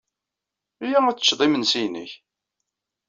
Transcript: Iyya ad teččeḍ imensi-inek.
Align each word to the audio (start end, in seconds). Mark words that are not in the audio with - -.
Iyya 0.83 0.99
ad 1.07 1.17
teččeḍ 1.17 1.39
imensi-inek. 1.45 2.11